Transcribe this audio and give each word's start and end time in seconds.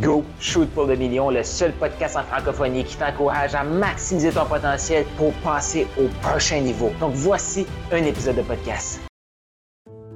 Go 0.00 0.24
Shoot 0.40 0.68
pour 0.70 0.84
le 0.84 0.96
million, 0.96 1.30
le 1.30 1.42
seul 1.42 1.72
podcast 1.72 2.16
en 2.16 2.22
francophonie 2.22 2.84
qui 2.84 2.96
t'encourage 2.96 3.54
à 3.54 3.64
maximiser 3.64 4.30
ton 4.30 4.44
potentiel 4.44 5.06
pour 5.16 5.32
passer 5.34 5.86
au 5.98 6.08
prochain 6.20 6.60
niveau. 6.60 6.92
Donc 7.00 7.12
voici 7.14 7.66
un 7.90 8.04
épisode 8.04 8.36
de 8.36 8.42
podcast. 8.42 9.00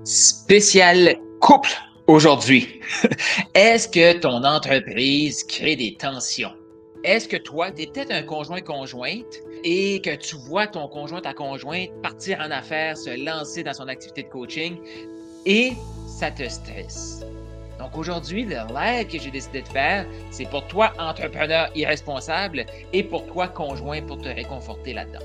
Spécial 0.05 1.17
couple 1.41 1.71
aujourd'hui. 2.07 2.81
Est-ce 3.55 3.89
que 3.89 4.19
ton 4.19 4.45
entreprise 4.45 5.43
crée 5.45 5.77
des 5.77 5.97
tensions? 5.99 6.53
Est-ce 7.03 7.29
que 7.29 7.37
toi, 7.37 7.71
tu 7.71 7.83
es 7.83 7.87
peut-être 7.87 8.13
un 8.13 8.23
conjoint-conjointe 8.23 9.35
et 9.63 10.01
que 10.03 10.15
tu 10.17 10.37
vois 10.37 10.67
ton 10.67 10.89
conjoint, 10.89 11.21
ta 11.21 11.35
conjointe 11.35 11.91
partir 12.03 12.39
en 12.41 12.51
affaires, 12.51 12.97
se 12.97 13.25
lancer 13.25 13.63
dans 13.63 13.75
son 13.75 13.89
activité 13.89 14.23
de 14.25 14.29
coaching 14.29 14.77
et 15.47 15.73
ça 16.07 16.31
te 16.31 16.47
stresse? 16.49 17.25
Donc 17.85 17.99
aujourd'hui, 17.99 18.47
le 18.47 18.57
live 18.75 19.07
que 19.09 19.19
j'ai 19.19 19.31
décidé 19.31 19.61
de 19.61 19.69
faire, 19.69 20.07
c'est 20.31 20.49
pour 20.49 20.67
toi, 20.69 20.95
entrepreneur 20.99 21.69
irresponsable, 21.75 22.65
et 22.95 23.03
pour 23.03 23.27
toi, 23.27 23.47
conjoint, 23.47 24.01
pour 24.01 24.17
te 24.23 24.29
réconforter 24.29 24.95
là-dedans. 24.95 25.25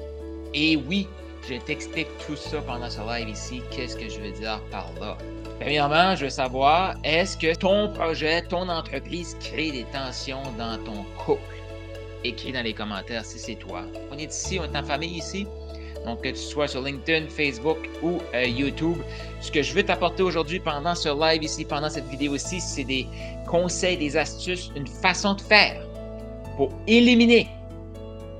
Et 0.53 0.75
oui, 0.75 1.07
je 1.47 1.55
t'explique 1.55 2.09
tout 2.27 2.35
ça 2.35 2.61
pendant 2.61 2.89
ce 2.89 2.99
live 2.99 3.29
ici. 3.29 3.61
Qu'est-ce 3.71 3.95
que 3.95 4.09
je 4.09 4.19
veux 4.19 4.31
dire 4.31 4.59
par 4.71 4.91
là? 4.99 5.17
Premièrement, 5.61 6.17
je 6.17 6.25
veux 6.25 6.29
savoir, 6.29 6.95
est-ce 7.05 7.37
que 7.37 7.55
ton 7.55 7.93
projet, 7.93 8.41
ton 8.41 8.67
entreprise 8.67 9.37
crée 9.39 9.71
des 9.71 9.85
tensions 9.93 10.43
dans 10.57 10.77
ton 10.83 11.05
couple? 11.23 11.55
Écris 12.25 12.51
dans 12.51 12.63
les 12.63 12.73
commentaires 12.73 13.23
si 13.23 13.39
c'est 13.39 13.55
toi. 13.55 13.83
On 14.11 14.17
est 14.17 14.33
ici, 14.33 14.59
on 14.59 14.65
est 14.65 14.77
en 14.77 14.83
famille 14.83 15.17
ici. 15.17 15.47
Donc, 16.05 16.21
que 16.23 16.29
tu 16.29 16.37
sois 16.37 16.67
sur 16.67 16.81
LinkedIn, 16.81 17.27
Facebook 17.27 17.77
ou 18.01 18.19
euh, 18.33 18.45
YouTube, 18.45 18.97
ce 19.41 19.51
que 19.51 19.61
je 19.61 19.73
veux 19.73 19.83
t'apporter 19.83 20.23
aujourd'hui 20.23 20.59
pendant 20.59 20.95
ce 20.95 21.09
live 21.09 21.43
ici, 21.43 21.65
pendant 21.65 21.89
cette 21.89 22.07
vidéo 22.07 22.35
ici, 22.35 22.59
c'est 22.59 22.83
des 22.83 23.07
conseils, 23.47 23.97
des 23.97 24.15
astuces, 24.17 24.71
une 24.75 24.87
façon 24.87 25.33
de 25.33 25.41
faire 25.41 25.81
pour 26.55 26.71
éliminer 26.87 27.47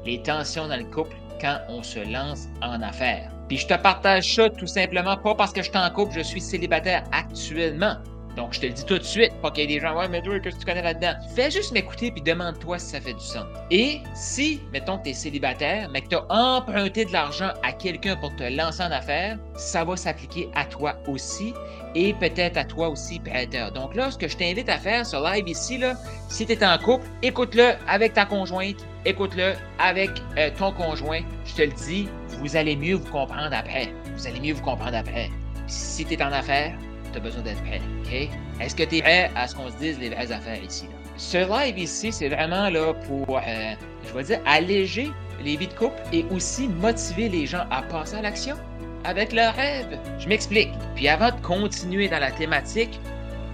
les 0.06 0.22
tensions 0.22 0.68
dans 0.68 0.78
le 0.78 0.86
couple 0.86 1.16
quand 1.42 1.58
on 1.70 1.84
se 1.84 2.00
lance 2.00 2.48
en 2.62 2.82
affaires. 2.82 3.32
Puis 3.48 3.58
je 3.58 3.68
te 3.68 3.74
partage 3.74 4.36
ça 4.36 4.50
tout 4.50 4.68
simplement 4.68 5.18
pas 5.18 5.36
parce 5.36 5.52
que 5.52 5.62
je 5.62 5.70
suis 5.70 5.78
en 5.78 5.90
couple, 5.90 6.14
je 6.16 6.22
suis 6.22 6.42
célibataire 6.42 7.04
actuellement. 7.12 7.96
Donc, 8.40 8.54
je 8.54 8.62
te 8.62 8.68
le 8.68 8.72
dis 8.72 8.86
tout 8.86 8.98
de 8.98 9.04
suite, 9.04 9.34
pas 9.42 9.52
qu'il 9.52 9.70
y 9.70 9.74
ait 9.74 9.80
des 9.80 9.86
gens, 9.86 9.98
ouais, 9.98 10.08
mais 10.08 10.22
toi, 10.22 10.40
qu'est-ce 10.40 10.56
que 10.56 10.62
tu 10.62 10.66
connais 10.66 10.82
là-dedans? 10.82 11.12
Fais 11.36 11.52
juste 11.52 11.74
m'écouter 11.74 12.10
puis 12.10 12.22
demande-toi 12.22 12.80
si 12.80 12.92
ça 12.92 13.02
fait 13.02 13.14
du 13.14 13.20
sens. 13.20 13.44
Et 13.70 14.00
si, 14.16 14.62
mettons 14.72 14.98
tu 14.98 15.10
es 15.10 15.14
célibataire, 15.14 15.90
mais 15.92 16.00
que 16.00 16.08
tu 16.08 16.16
as 16.16 16.26
emprunté 16.30 17.04
de 17.04 17.12
l'argent 17.12 17.50
à 17.64 17.74
quelqu'un 17.74 18.16
pour 18.16 18.34
te 18.38 18.44
lancer 18.44 18.82
en 18.82 18.92
affaires, 18.92 19.38
ça 19.58 19.84
va 19.84 19.98
s'appliquer 19.98 20.48
à 20.56 20.64
toi 20.64 20.96
aussi 21.10 21.54
et 21.96 22.14
peut-être 22.14 22.56
à 22.56 22.64
toi 22.64 22.88
aussi, 22.88 23.20
prêteur. 23.20 23.74
Donc 23.74 23.94
là, 23.94 24.10
ce 24.10 24.18
que 24.18 24.30
je 24.30 24.38
t'invite 24.38 24.70
à 24.70 24.78
faire 24.78 25.06
sur 25.06 25.20
live 25.20 25.50
ici, 25.50 25.78
là, 25.78 25.96
si 26.30 26.46
tu 26.46 26.54
es 26.54 26.66
en 26.66 26.78
couple, 26.78 27.06
écoute-le 27.22 27.74
avec 27.90 28.14
ta 28.14 28.24
conjointe, 28.24 28.78
écoute-le 29.04 29.56
avec 29.80 30.12
euh, 30.38 30.50
ton 30.58 30.72
conjoint. 30.72 31.20
Je 31.46 31.56
te 31.56 31.62
le 31.64 31.74
dis, 31.74 32.08
vous 32.40 32.56
allez 32.56 32.78
mieux 32.78 32.96
vous 32.96 33.12
comprendre 33.12 33.52
après. 33.52 33.94
Vous 34.16 34.28
allez 34.28 34.40
mieux 34.40 34.54
vous 34.54 34.64
comprendre 34.64 34.96
après. 34.96 35.30
Si 35.68 36.06
tu 36.06 36.14
es 36.14 36.24
en 36.24 36.32
affaires, 36.32 36.74
tu 37.10 37.18
as 37.18 37.22
besoin 37.22 37.42
d'être 37.42 37.62
prêt. 37.64 37.82
OK? 38.06 38.30
Est-ce 38.62 38.76
que 38.76 38.84
tu 38.84 38.98
es 38.98 39.02
prêt 39.02 39.32
à 39.36 39.48
ce 39.48 39.56
qu'on 39.56 39.70
se 39.70 39.78
dise 39.78 40.00
les 40.00 40.10
vraies 40.10 40.32
affaires 40.32 40.64
ici? 40.64 40.86
Ce 41.18 41.38
live 41.38 41.78
ici, 41.78 42.12
c'est 42.12 42.30
vraiment 42.30 42.70
là 42.70 42.94
pour, 42.94 43.38
euh, 43.38 43.74
je 44.08 44.14
vais 44.14 44.24
dire, 44.24 44.40
alléger 44.46 45.12
les 45.44 45.58
vies 45.58 45.68
de 45.68 45.74
couple 45.74 46.02
et 46.14 46.26
aussi 46.32 46.68
motiver 46.68 47.30
les 47.30 47.46
gens 47.46 47.66
à 47.72 47.82
passer 47.82 48.16
à 48.16 48.22
l'action 48.22 48.56
avec 49.04 49.34
leurs 49.34 49.56
rêves. 49.56 49.98
Je 50.20 50.28
m'explique. 50.28 50.72
Puis 50.96 51.08
avant 51.08 51.32
de 51.32 51.42
continuer 51.42 52.08
dans 52.08 52.20
la 52.20 52.32
thématique, 52.32 53.00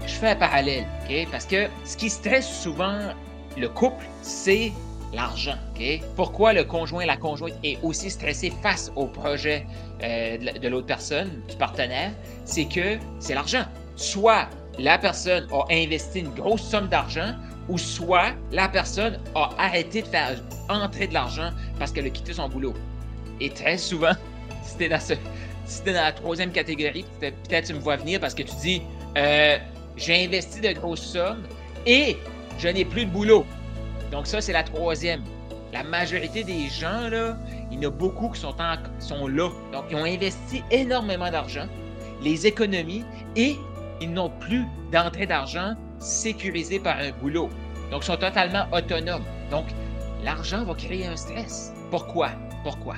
je 0.06 0.14
fais 0.14 0.30
un 0.30 0.36
parallèle, 0.36 0.86
OK? 1.06 1.28
Parce 1.32 1.46
que 1.46 1.68
ce 1.84 1.98
qui 1.98 2.10
stresse 2.10 2.48
souvent 2.48 2.98
le 3.58 3.70
couple, 3.70 4.06
c'est 4.22 4.72
l'argent. 5.16 5.56
Pourquoi 6.16 6.54
le 6.54 6.64
conjoint, 6.64 7.06
la 7.06 7.18
conjointe 7.18 7.54
est 7.64 7.78
aussi 7.82 8.10
stressé 8.10 8.52
face 8.62 8.92
au 8.96 9.08
projet 9.08 9.66
euh, 10.04 10.38
de 10.38 10.68
l'autre 10.68 10.88
personne, 10.88 11.42
du 11.50 11.56
partenaire? 11.56 12.12
C'est 12.46 12.66
que 12.66 12.98
c'est 13.20 13.34
l'argent. 13.34 13.64
Soit 13.96 14.48
la 14.78 14.98
personne 14.98 15.48
a 15.52 15.64
investi 15.72 16.20
une 16.20 16.34
grosse 16.34 16.62
somme 16.62 16.88
d'argent, 16.88 17.34
ou 17.68 17.78
soit 17.78 18.34
la 18.52 18.68
personne 18.68 19.18
a 19.34 19.50
arrêté 19.58 20.02
de 20.02 20.08
faire 20.08 20.40
entrer 20.70 21.08
de 21.08 21.14
l'argent 21.14 21.50
parce 21.80 21.92
qu'elle 21.92 22.06
a 22.06 22.10
quitté 22.10 22.34
son 22.34 22.48
boulot. 22.50 22.74
Et 23.40 23.50
très 23.50 23.78
souvent, 23.78 24.14
si 24.64 24.78
tu 24.78 24.88
dans, 24.88 25.00
dans 25.86 25.94
la 25.94 26.12
troisième 26.12 26.52
catégorie, 26.52 27.06
peut-être 27.20 27.68
tu 27.68 27.74
me 27.74 27.80
vois 27.80 27.96
venir 27.96 28.20
parce 28.20 28.36
que 28.36 28.44
tu 28.44 28.56
dis 28.62 28.82
euh, 29.18 29.58
j'ai 29.98 30.26
investi 30.26 30.62
de 30.62 30.74
grosses 30.74 31.06
sommes 31.06 31.44
et 31.86 32.18
je 32.60 32.68
n'ai 32.68 32.86
plus 32.86 33.06
de 33.06 33.12
boulot. 33.12 33.46
Donc 34.16 34.28
ça, 34.28 34.40
c'est 34.40 34.54
la 34.54 34.64
troisième. 34.64 35.22
La 35.74 35.84
majorité 35.84 36.46
des 36.46 36.70
gens, 36.70 37.10
là, 37.10 37.38
il 37.70 37.84
y 37.84 37.86
en 37.86 37.90
a 37.90 37.92
beaucoup 37.92 38.30
qui 38.30 38.40
sont, 38.40 38.56
sont 39.00 39.28
là. 39.28 39.50
Donc, 39.74 39.84
ils 39.90 39.98
ont 39.98 40.06
investi 40.06 40.64
énormément 40.72 41.30
d'argent, 41.30 41.66
les 42.24 42.48
économies, 42.48 43.04
et 43.36 43.58
ils 44.00 44.10
n'ont 44.10 44.30
plus 44.30 44.64
d'entrée 44.94 45.26
d'argent 45.26 45.74
sécurisée 46.00 46.80
par 46.80 46.98
un 46.98 47.12
boulot. 47.12 47.50
Donc, 47.92 48.04
ils 48.04 48.06
sont 48.06 48.16
totalement 48.16 48.66
autonomes. 48.72 49.26
Donc, 49.52 49.66
l'argent 50.24 50.64
va 50.64 50.76
créer 50.76 51.06
un 51.08 51.18
stress. 51.18 51.74
Pourquoi? 51.92 52.30
Pourquoi? 52.64 52.96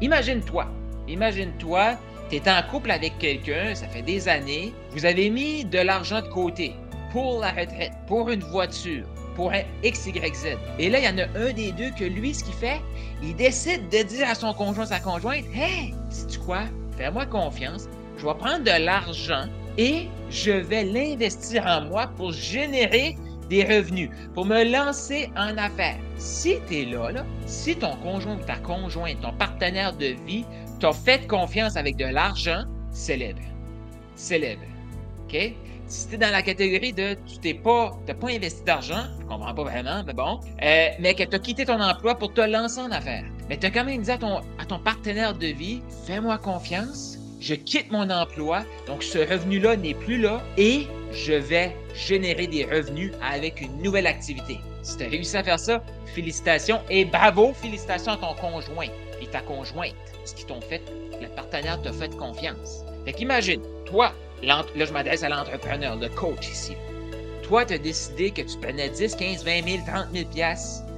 Imagine-toi, 0.00 0.66
imagine-toi, 1.06 1.98
tu 2.30 2.36
es 2.36 2.48
en 2.48 2.62
couple 2.70 2.92
avec 2.92 3.18
quelqu'un, 3.18 3.74
ça 3.74 3.88
fait 3.88 4.00
des 4.00 4.26
années, 4.26 4.72
vous 4.92 5.04
avez 5.04 5.28
mis 5.28 5.66
de 5.66 5.80
l'argent 5.80 6.22
de 6.22 6.28
côté 6.28 6.74
pour 7.12 7.40
la 7.40 7.50
retraite, 7.50 7.92
pour 8.06 8.30
une 8.30 8.42
voiture, 8.42 9.04
pour 9.36 9.52
X, 9.84 10.06
Y. 10.06 10.58
Et 10.78 10.90
là, 10.90 10.98
il 10.98 11.04
y 11.04 11.08
en 11.08 11.18
a 11.18 11.38
un 11.38 11.52
des 11.52 11.70
deux 11.72 11.90
que 11.90 12.04
lui, 12.04 12.34
ce 12.34 12.42
qu'il 12.42 12.54
fait, 12.54 12.80
il 13.22 13.36
décide 13.36 13.88
de 13.90 14.02
dire 14.02 14.28
à 14.28 14.34
son 14.34 14.52
conjoint, 14.54 14.86
sa 14.86 14.98
conjointe, 14.98 15.44
Hey, 15.54 15.94
sais-tu 16.10 16.38
quoi? 16.38 16.62
Fais-moi 16.96 17.26
confiance, 17.26 17.88
je 18.16 18.26
vais 18.26 18.34
prendre 18.34 18.64
de 18.64 18.84
l'argent 18.84 19.44
et 19.76 20.08
je 20.30 20.50
vais 20.50 20.84
l'investir 20.84 21.64
en 21.66 21.82
moi 21.82 22.10
pour 22.16 22.32
générer 22.32 23.16
des 23.50 23.62
revenus, 23.62 24.10
pour 24.34 24.46
me 24.46 24.64
lancer 24.64 25.30
en 25.36 25.56
affaires. 25.56 25.98
Si 26.16 26.56
tu 26.66 26.80
es 26.80 26.84
là, 26.86 27.12
là, 27.12 27.24
si 27.46 27.76
ton 27.76 27.94
conjoint 27.96 28.36
ou 28.36 28.44
ta 28.44 28.56
conjointe, 28.56 29.20
ton 29.20 29.32
partenaire 29.34 29.92
de 29.92 30.16
vie, 30.26 30.44
t'a 30.80 30.92
fait 30.92 31.26
confiance 31.26 31.76
avec 31.76 31.96
de 31.96 32.06
l'argent, 32.06 32.64
célèbre. 32.90 33.42
Célèbre. 34.16 34.62
OK? 35.24 35.54
Si 35.88 36.08
tu 36.08 36.14
es 36.14 36.18
dans 36.18 36.30
la 36.30 36.42
catégorie 36.42 36.92
de 36.92 37.16
tu 37.26 37.38
t'es 37.38 37.54
pas, 37.54 37.96
pas 38.06 38.28
investi 38.28 38.62
d'argent, 38.64 39.04
je 39.20 39.26
comprends 39.26 39.54
pas 39.54 39.62
vraiment, 39.62 40.02
mais 40.04 40.12
bon, 40.12 40.40
euh, 40.62 40.88
mais 40.98 41.14
que 41.14 41.22
tu 41.22 41.36
as 41.36 41.38
quitté 41.38 41.64
ton 41.64 41.80
emploi 41.80 42.16
pour 42.16 42.32
te 42.32 42.40
lancer 42.40 42.80
en 42.80 42.90
affaires. 42.90 43.24
Mais 43.48 43.56
tu 43.56 43.66
as 43.66 43.70
quand 43.70 43.84
même 43.84 44.02
dit 44.02 44.10
à 44.10 44.18
ton, 44.18 44.38
à 44.58 44.64
ton 44.66 44.78
partenaire 44.78 45.34
de 45.34 45.46
vie, 45.46 45.80
fais-moi 46.06 46.38
confiance, 46.38 47.18
je 47.40 47.54
quitte 47.54 47.90
mon 47.92 48.10
emploi, 48.10 48.64
donc 48.86 49.02
ce 49.02 49.18
revenu-là 49.18 49.76
n'est 49.76 49.94
plus 49.94 50.18
là 50.18 50.42
et 50.56 50.86
je 51.12 51.34
vais 51.34 51.76
générer 51.94 52.46
des 52.46 52.64
revenus 52.64 53.12
avec 53.22 53.60
une 53.60 53.80
nouvelle 53.82 54.06
activité. 54.06 54.58
Si 54.82 54.96
tu 54.96 55.04
as 55.04 55.08
réussi 55.08 55.36
à 55.36 55.44
faire 55.44 55.58
ça, 55.58 55.82
félicitations 56.14 56.80
et 56.90 57.04
bravo, 57.04 57.52
félicitations 57.52 58.12
à 58.12 58.16
ton 58.16 58.34
conjoint 58.34 58.88
et 59.20 59.26
ta 59.26 59.40
conjointe, 59.40 59.94
ce 60.24 60.34
qui 60.34 60.44
t'ont 60.44 60.60
fait, 60.60 60.82
le 61.20 61.28
partenaire 61.28 61.80
t'a 61.80 61.92
fait 61.92 62.14
confiance. 62.16 62.84
Fait 63.04 63.12
qu'imagine, 63.12 63.62
toi, 63.84 64.12
Là, 64.42 64.64
je 64.74 64.92
m'adresse 64.92 65.22
à 65.22 65.28
l'entrepreneur, 65.28 65.96
le 65.96 66.08
coach 66.08 66.48
ici. 66.48 66.76
Toi, 67.42 67.64
tu 67.64 67.74
as 67.74 67.78
décidé 67.78 68.30
que 68.30 68.42
tu 68.42 68.58
prenais 68.58 68.88
10, 68.88 69.16
15, 69.16 69.44
20 69.44 69.64
000, 69.64 69.78
30 69.86 70.06
000 70.12 70.28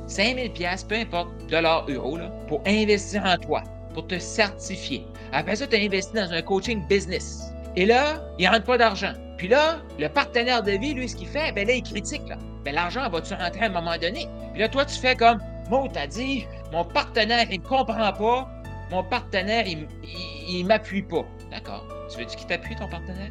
5 0.07 0.37
000 0.37 0.49
peu 0.89 0.95
importe, 0.95 1.29
dollars, 1.49 1.85
euros, 1.89 2.17
là, 2.17 2.31
pour 2.49 2.63
investir 2.67 3.23
en 3.25 3.37
toi, 3.37 3.63
pour 3.93 4.07
te 4.07 4.19
certifier. 4.19 5.05
Après 5.33 5.57
ça, 5.57 5.67
tu 5.67 5.77
as 5.77 5.81
investi 5.81 6.15
dans 6.15 6.33
un 6.33 6.41
coaching 6.41 6.83
business. 6.89 7.43
Et 7.77 7.85
là, 7.85 8.23
il 8.39 8.47
ne 8.47 8.51
rentre 8.51 8.65
pas 8.65 8.79
d'argent. 8.79 9.13
Puis 9.37 9.49
là, 9.49 9.79
le 9.99 10.09
partenaire 10.09 10.63
de 10.63 10.73
vie, 10.73 10.95
lui, 10.95 11.09
ce 11.09 11.15
qu'il 11.15 11.29
fait, 11.29 11.53
ben 11.53 11.67
là, 11.67 11.75
il 11.75 11.83
critique. 11.83 12.27
Là. 12.29 12.39
Ben, 12.65 12.75
l'argent 12.75 13.09
va-tu 13.09 13.35
rentrer 13.35 13.61
à 13.61 13.67
un 13.67 13.69
moment 13.69 13.97
donné? 13.99 14.27
Puis 14.53 14.61
là, 14.61 14.69
toi, 14.69 14.85
tu 14.85 14.99
fais 14.99 15.15
comme, 15.15 15.39
moi, 15.71 15.87
t'as 15.93 16.07
dit, 16.07 16.47
mon 16.73 16.85
partenaire, 16.85 17.47
il 17.51 17.61
me 17.61 17.67
comprend 17.67 18.13
pas. 18.13 18.49
Mon 18.91 19.05
partenaire, 19.05 19.67
il, 19.67 19.87
il 20.49 20.65
m'appuie 20.65 21.03
pas. 21.03 21.27
D'accord. 21.51 21.87
Tu 22.11 22.19
veux-tu 22.19 22.37
qu'il 22.37 22.47
t'appuie 22.47 22.77
ton 22.77 22.89
partenaire? 22.89 23.31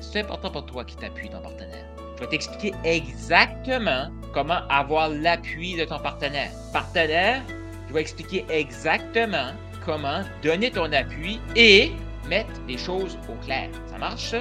C'est 0.00 0.20
important 0.20 0.50
pour 0.50 0.66
toi 0.66 0.84
qu'il 0.84 0.98
t'appuie 0.98 1.30
ton 1.30 1.40
partenaire. 1.40 1.86
Je 2.16 2.20
vais 2.22 2.28
t'expliquer 2.28 2.72
exactement 2.84 4.10
comment 4.32 4.66
avoir 4.68 5.08
l'appui 5.08 5.76
de 5.76 5.84
ton 5.84 5.98
partenaire. 5.98 6.50
Partenaire, 6.72 7.42
je 7.88 7.94
vais 7.94 8.00
expliquer 8.00 8.44
exactement 8.48 9.52
comment 9.84 10.22
donner 10.42 10.70
ton 10.70 10.92
appui 10.92 11.40
et 11.54 11.92
mettre 12.28 12.50
les 12.66 12.78
choses 12.78 13.18
au 13.28 13.44
clair. 13.44 13.68
Ça 13.86 13.98
marche? 13.98 14.34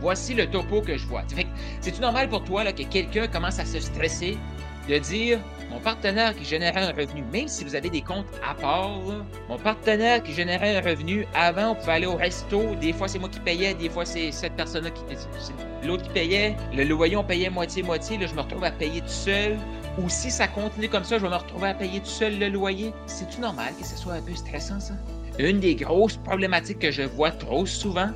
Voici 0.00 0.34
le 0.34 0.48
topo 0.48 0.80
que 0.80 0.96
je 0.96 1.06
vois. 1.06 1.22
C'est-tu 1.80 2.00
normal 2.00 2.28
pour 2.28 2.44
toi 2.44 2.64
là, 2.64 2.72
que 2.72 2.82
quelqu'un 2.82 3.26
commence 3.26 3.58
à 3.58 3.64
se 3.64 3.80
stresser 3.80 4.36
de 4.88 4.98
dire 4.98 5.38
mon 5.70 5.80
partenaire 5.80 6.34
qui 6.34 6.44
générait 6.44 6.82
un 6.82 6.92
revenu, 6.92 7.22
même 7.32 7.48
si 7.48 7.64
vous 7.64 7.74
avez 7.74 7.90
des 7.90 8.02
comptes 8.02 8.26
à 8.48 8.54
part, 8.54 9.00
mon 9.48 9.58
partenaire 9.58 10.22
qui 10.22 10.32
générait 10.32 10.76
un 10.76 10.80
revenu, 10.80 11.26
avant, 11.34 11.70
on 11.70 11.74
pouvait 11.74 11.92
aller 11.92 12.06
au 12.06 12.16
resto, 12.16 12.74
des 12.80 12.92
fois 12.92 13.08
c'est 13.08 13.18
moi 13.18 13.28
qui 13.28 13.40
payais, 13.40 13.74
des 13.74 13.88
fois 13.88 14.04
c'est 14.04 14.30
cette 14.32 14.54
personne-là 14.54 14.90
qui 14.90 15.02
l'autre 15.86 16.04
qui 16.04 16.10
payait, 16.10 16.56
le 16.74 16.84
loyer 16.84 17.16
on 17.16 17.24
payait 17.24 17.50
moitié-moitié, 17.50 18.18
là 18.18 18.26
je 18.26 18.34
me 18.34 18.40
retrouve 18.40 18.64
à 18.64 18.70
payer 18.70 19.00
tout 19.00 19.08
seul, 19.08 19.56
ou 19.98 20.08
si 20.08 20.30
ça 20.30 20.46
continue 20.48 20.88
comme 20.88 21.04
ça, 21.04 21.18
je 21.18 21.22
vais 21.22 21.30
me 21.30 21.36
retrouver 21.36 21.68
à 21.68 21.74
payer 21.74 22.00
tout 22.00 22.06
seul 22.06 22.38
le 22.38 22.48
loyer. 22.48 22.92
C'est-tu 23.06 23.40
normal 23.40 23.72
que 23.80 23.86
ce 23.86 23.96
soit 23.96 24.14
un 24.14 24.20
peu 24.20 24.34
stressant 24.34 24.78
ça? 24.78 24.94
Une 25.38 25.60
des 25.60 25.74
grosses 25.74 26.16
problématiques 26.18 26.80
que 26.80 26.90
je 26.90 27.02
vois 27.02 27.30
trop 27.30 27.66
souvent, 27.66 28.10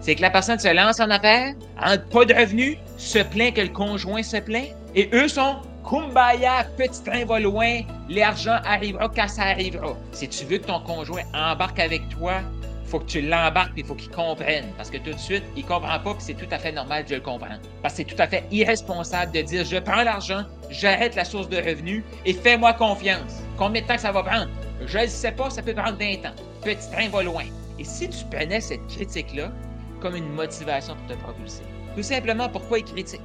c'est 0.00 0.14
que 0.14 0.22
la 0.22 0.30
personne 0.30 0.58
se 0.58 0.72
lance 0.72 1.00
en 1.00 1.10
affaires, 1.10 1.54
n'a 1.80 1.98
pas 1.98 2.24
de 2.24 2.34
revenus, 2.34 2.76
se 2.96 3.18
plaint 3.18 3.54
que 3.54 3.60
le 3.60 3.68
conjoint 3.68 4.22
se 4.22 4.36
plaint, 4.36 4.68
et 4.94 5.10
eux 5.12 5.28
sont 5.28 5.56
Kumbaya, 5.86 6.64
petit 6.76 7.00
train 7.04 7.24
va 7.24 7.38
loin, 7.38 7.82
l'argent 8.08 8.58
arrivera 8.64 9.08
quand 9.08 9.28
ça 9.28 9.42
arrivera. 9.42 9.96
Si 10.10 10.28
tu 10.28 10.44
veux 10.44 10.58
que 10.58 10.66
ton 10.66 10.80
conjoint 10.80 11.22
embarque 11.32 11.78
avec 11.78 12.08
toi, 12.08 12.40
faut 12.86 12.98
que 12.98 13.04
tu 13.04 13.20
l'embarques 13.20 13.70
et 13.76 13.82
il 13.82 13.86
faut 13.86 13.94
qu'il 13.94 14.10
comprenne. 14.10 14.64
Parce 14.76 14.90
que 14.90 14.96
tout 14.96 15.12
de 15.12 15.18
suite, 15.18 15.44
il 15.56 15.64
comprend 15.64 16.00
pas 16.00 16.14
que 16.14 16.22
c'est 16.22 16.34
tout 16.34 16.48
à 16.50 16.58
fait 16.58 16.72
normal 16.72 17.04
de 17.04 17.14
le 17.14 17.20
comprendre. 17.20 17.60
Parce 17.82 17.94
que 17.94 17.98
c'est 17.98 18.04
tout 18.16 18.20
à 18.20 18.26
fait 18.26 18.42
irresponsable 18.50 19.30
de 19.30 19.42
dire 19.42 19.64
je 19.64 19.76
prends 19.76 20.02
l'argent, 20.02 20.42
j'arrête 20.70 21.14
la 21.14 21.24
source 21.24 21.48
de 21.48 21.58
revenus 21.58 22.02
et 22.24 22.32
fais-moi 22.32 22.72
confiance. 22.72 23.42
Combien 23.56 23.82
de 23.82 23.86
temps 23.86 23.98
ça 23.98 24.10
va 24.10 24.24
prendre? 24.24 24.50
Je 24.84 24.98
ne 24.98 25.06
sais 25.06 25.30
pas, 25.30 25.50
ça 25.50 25.62
peut 25.62 25.74
prendre 25.74 25.98
20 25.98 26.28
ans. 26.28 26.34
Petit 26.62 26.90
train 26.90 27.08
va 27.10 27.22
loin. 27.22 27.44
Et 27.78 27.84
si 27.84 28.08
tu 28.08 28.24
prenais 28.24 28.60
cette 28.60 28.84
critique-là 28.88 29.52
comme 30.00 30.16
une 30.16 30.32
motivation 30.32 30.96
pour 30.96 31.16
te 31.16 31.22
propulser, 31.22 31.62
tout 31.94 32.02
simplement 32.02 32.48
pourquoi 32.48 32.80
il 32.80 32.84
critique? 32.84 33.20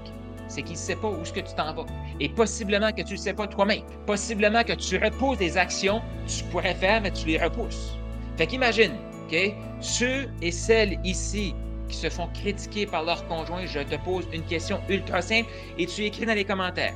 C'est 0.51 0.61
qu'il 0.61 0.73
ne 0.73 0.77
sait 0.77 0.95
pas 0.95 1.07
où 1.07 1.21
est-ce 1.21 1.33
que 1.33 1.39
tu 1.39 1.55
t'en 1.55 1.73
vas. 1.73 1.85
Et 2.19 2.29
possiblement 2.29 2.91
que 2.91 3.01
tu 3.01 3.13
ne 3.13 3.17
le 3.17 3.17
sais 3.17 3.33
pas 3.33 3.47
toi-même. 3.47 3.81
Possiblement 4.05 4.63
que 4.63 4.73
tu 4.73 4.97
repousses 4.97 5.37
des 5.37 5.57
actions 5.57 6.01
que 6.25 6.31
tu 6.31 6.43
pourrais 6.45 6.75
faire, 6.75 7.01
mais 7.01 7.11
tu 7.11 7.27
les 7.27 7.41
repousses. 7.41 7.97
Fait 8.37 8.47
qu'imagine, 8.47 8.91
OK, 9.27 9.53
ceux 9.79 10.29
et 10.41 10.51
celles 10.51 10.99
ici 11.03 11.55
qui 11.87 11.95
se 11.95 12.09
font 12.09 12.27
critiquer 12.33 12.85
par 12.85 13.03
leur 13.03 13.25
conjoint, 13.27 13.65
je 13.65 13.79
te 13.79 13.95
pose 14.03 14.27
une 14.33 14.43
question 14.43 14.79
ultra 14.89 15.21
simple 15.21 15.49
et 15.77 15.85
tu 15.85 16.03
écris 16.03 16.25
dans 16.25 16.33
les 16.33 16.45
commentaires. 16.45 16.93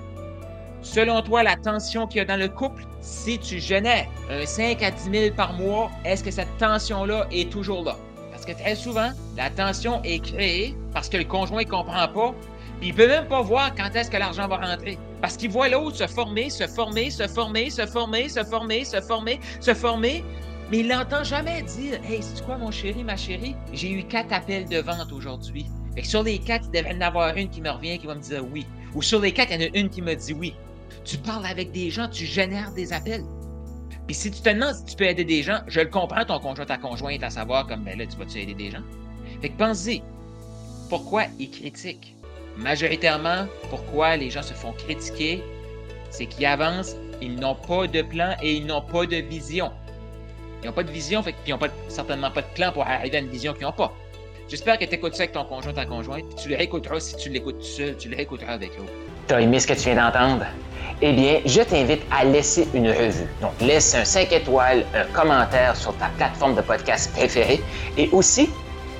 Selon 0.81 1.21
toi, 1.21 1.43
la 1.43 1.55
tension 1.55 2.07
qu'il 2.07 2.19
y 2.19 2.21
a 2.21 2.25
dans 2.25 2.39
le 2.39 2.47
couple, 2.47 2.83
si 3.01 3.39
tu 3.39 3.59
génères 3.59 4.07
un 4.29 4.45
5 4.45 4.83
à 4.83 4.91
10 4.91 5.09
000 5.11 5.35
par 5.35 5.53
mois, 5.53 5.89
est-ce 6.05 6.23
que 6.23 6.31
cette 6.31 6.57
tension-là 6.57 7.25
est 7.31 7.49
toujours 7.51 7.83
là? 7.83 7.97
Parce 8.31 8.45
que 8.45 8.51
très 8.51 8.75
souvent, 8.75 9.09
la 9.35 9.49
tension 9.49 10.01
est 10.03 10.19
créée 10.19 10.75
parce 10.93 11.09
que 11.09 11.17
le 11.17 11.23
conjoint 11.23 11.63
ne 11.63 11.69
comprend 11.69 12.07
pas 12.07 12.35
il 12.81 12.93
peut 12.93 13.07
même 13.07 13.27
pas 13.27 13.41
voir 13.41 13.73
quand 13.75 13.95
est-ce 13.95 14.11
que 14.11 14.17
l'argent 14.17 14.47
va 14.47 14.57
rentrer. 14.57 14.97
Parce 15.21 15.37
qu'il 15.37 15.49
voit 15.49 15.69
l'autre 15.69 15.97
se 15.97 16.07
former, 16.07 16.49
se 16.49 16.67
former, 16.67 17.09
se 17.09 17.27
former, 17.27 17.69
se 17.69 17.85
former, 17.85 18.29
se 18.29 18.43
former, 18.43 18.85
se 18.85 19.01
former, 19.01 19.39
se 19.59 19.73
former. 19.73 20.23
Mais 20.71 20.79
il 20.79 20.87
n'entend 20.87 21.23
jamais 21.23 21.61
dire 21.63 21.99
Hey, 22.03 22.21
c'est 22.21 22.43
quoi, 22.43 22.57
mon 22.57 22.71
chéri, 22.71 23.03
ma 23.03 23.15
chérie? 23.17 23.55
J'ai 23.73 23.91
eu 23.91 24.03
quatre 24.03 24.33
appels 24.33 24.67
de 24.67 24.79
vente 24.79 25.11
aujourd'hui. 25.11 25.65
Fait 25.95 26.01
que 26.01 26.07
sur 26.07 26.23
les 26.23 26.39
quatre, 26.39 26.65
il 26.65 26.71
devrait 26.71 26.93
y 26.93 26.97
en 26.97 27.01
avoir 27.01 27.35
une 27.37 27.49
qui 27.49 27.61
me 27.61 27.69
revient, 27.69 27.97
qui 27.97 28.07
va 28.07 28.15
me 28.15 28.21
dire 28.21 28.43
oui. 28.51 28.65
Ou 28.93 29.01
sur 29.01 29.19
les 29.19 29.31
quatre, 29.31 29.51
il 29.51 29.61
y 29.61 29.65
en 29.65 29.67
a 29.67 29.77
une 29.77 29.89
qui 29.89 30.01
me 30.01 30.13
dit 30.13 30.33
oui. 30.33 30.53
Tu 31.03 31.17
parles 31.17 31.45
avec 31.45 31.71
des 31.71 31.89
gens, 31.89 32.09
tu 32.09 32.25
génères 32.25 32.71
des 32.73 32.93
appels. 32.93 33.23
Puis 34.07 34.15
si 34.15 34.31
tu 34.31 34.41
te 34.41 34.49
demandes 34.49 34.75
si 34.75 34.85
tu 34.85 34.95
peux 34.95 35.05
aider 35.05 35.25
des 35.25 35.41
gens, 35.41 35.59
je 35.67 35.79
le 35.79 35.87
comprends, 35.87 36.25
ton 36.25 36.39
conjoint, 36.39 36.65
ta 36.65 36.77
conjointe, 36.77 37.23
à 37.23 37.29
savoir 37.29 37.65
comme, 37.67 37.83
ben 37.83 37.97
là, 37.97 38.05
tu 38.05 38.17
vas-tu 38.17 38.39
aider 38.39 38.53
des 38.53 38.71
gens? 38.71 38.83
Fait 39.41 39.49
que 39.49 39.57
pense-y. 39.57 40.03
Pourquoi 40.89 41.23
ils 41.39 41.49
critiquent? 41.49 42.14
Majoritairement, 42.57 43.47
pourquoi 43.69 44.15
les 44.15 44.29
gens 44.29 44.43
se 44.43 44.53
font 44.53 44.73
critiquer, 44.73 45.43
c'est 46.09 46.25
qu'ils 46.25 46.45
avancent, 46.45 46.95
ils 47.21 47.35
n'ont 47.35 47.55
pas 47.55 47.87
de 47.87 48.01
plan 48.01 48.35
et 48.41 48.53
ils 48.53 48.65
n'ont 48.65 48.81
pas 48.81 49.05
de 49.05 49.17
vision. 49.17 49.71
Ils 50.63 50.67
n'ont 50.67 50.73
pas 50.73 50.83
de 50.83 50.91
vision, 50.91 51.21
fait, 51.21 51.35
ils 51.45 51.51
n'ont 51.51 51.57
pas, 51.57 51.67
certainement 51.89 52.31
pas 52.31 52.41
de 52.41 52.53
plan 52.55 52.71
pour 52.71 52.83
arriver 52.83 53.17
à 53.17 53.19
une 53.19 53.29
vision 53.29 53.53
qu'ils 53.53 53.63
n'ont 53.63 53.71
pas. 53.71 53.93
J'espère 54.47 54.77
que 54.77 54.85
tu 54.85 54.95
écoutes 54.95 55.15
ça 55.15 55.23
avec 55.23 55.33
ton 55.33 55.43
conjoint, 55.43 55.73
ta 55.73 55.85
conjointe, 55.85 56.23
tu 56.41 56.49
le 56.49 56.55
réécouteras 56.55 56.99
si 56.99 57.15
tu 57.17 57.29
l'écoutes 57.29 57.63
seul, 57.63 57.97
tu 57.97 58.09
le 58.09 58.15
réécouteras 58.15 58.53
avec 58.53 58.77
l'autre. 58.77 58.91
T'as 59.27 59.39
aimé 59.39 59.59
ce 59.59 59.67
que 59.67 59.73
tu 59.73 59.89
viens 59.89 59.95
d'entendre? 59.95 60.45
Eh 61.01 61.11
bien, 61.13 61.39
je 61.45 61.61
t'invite 61.61 62.03
à 62.11 62.23
laisser 62.23 62.67
une 62.73 62.89
revue. 62.89 63.27
Donc, 63.41 63.53
laisse 63.59 63.95
un 63.95 64.05
5 64.05 64.31
étoiles, 64.31 64.85
un 64.93 65.03
commentaire 65.05 65.75
sur 65.75 65.97
ta 65.97 66.07
plateforme 66.17 66.55
de 66.55 66.61
podcast 66.61 67.11
préférée 67.13 67.61
et 67.97 68.07
aussi 68.11 68.49